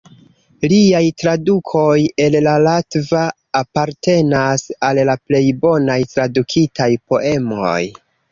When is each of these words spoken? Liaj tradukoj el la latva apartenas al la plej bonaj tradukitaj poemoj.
Liaj 0.71 1.01
tradukoj 1.23 1.97
el 2.25 2.37
la 2.47 2.55
latva 2.67 3.25
apartenas 3.61 4.65
al 4.89 5.01
la 5.11 5.17
plej 5.29 5.45
bonaj 5.67 5.99
tradukitaj 6.15 6.91
poemoj. 7.13 7.79